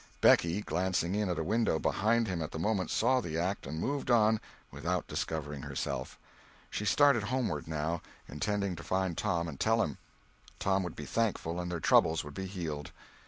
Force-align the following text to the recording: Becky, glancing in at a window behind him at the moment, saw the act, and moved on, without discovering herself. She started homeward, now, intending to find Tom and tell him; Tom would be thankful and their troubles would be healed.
Becky, 0.19 0.61
glancing 0.61 1.13
in 1.13 1.29
at 1.29 1.37
a 1.37 1.43
window 1.43 1.77
behind 1.77 2.27
him 2.27 2.41
at 2.41 2.49
the 2.49 2.57
moment, 2.57 2.89
saw 2.89 3.21
the 3.21 3.37
act, 3.37 3.67
and 3.67 3.79
moved 3.79 4.09
on, 4.09 4.39
without 4.71 5.05
discovering 5.05 5.61
herself. 5.61 6.17
She 6.71 6.85
started 6.85 7.21
homeward, 7.21 7.67
now, 7.67 8.01
intending 8.27 8.75
to 8.77 8.81
find 8.83 9.15
Tom 9.15 9.47
and 9.47 9.59
tell 9.59 9.79
him; 9.83 9.99
Tom 10.57 10.81
would 10.81 10.95
be 10.95 11.05
thankful 11.05 11.59
and 11.61 11.71
their 11.71 11.79
troubles 11.79 12.23
would 12.23 12.33
be 12.33 12.47
healed. 12.47 12.91